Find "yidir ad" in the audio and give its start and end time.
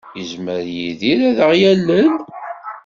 0.75-1.37